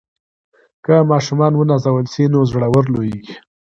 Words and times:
که 0.85 0.95
ماشومان 1.11 1.53
ونازول 1.55 2.05
سي 2.13 2.23
نو 2.31 2.39
زړور 2.49 2.85
لویېږي. 2.93 3.35